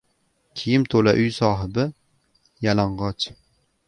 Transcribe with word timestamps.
•Kiyim 0.59 0.85
to‘la 0.93 1.11
uy 1.19 1.27
sohibi— 1.35 1.85
yalang‘och. 2.69 3.29